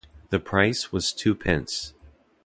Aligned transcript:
The 0.31 0.39
price 0.39 0.91
was 0.91 1.13
two 1.13 1.35
pence. 1.35 1.93